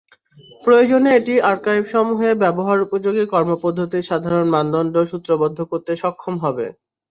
প্রয়োজনে 0.63 1.09
এটি 1.19 1.33
আর্কাইভসসমূহে 1.51 2.29
ব্যবহারোপযোগী 2.43 3.23
কর্মপদ্ধতির 3.33 4.07
সাধারণ 4.09 4.45
মানদণ্ড 4.49 4.95
সূত্রবদ্ধ 5.11 5.59
করতে 5.71 5.91
সক্ষম 6.01 6.35
হবে। 6.43 6.65